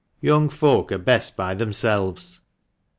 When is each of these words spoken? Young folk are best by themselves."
Young 0.19 0.49
folk 0.49 0.91
are 0.91 0.97
best 0.97 1.37
by 1.37 1.53
themselves." 1.53 2.39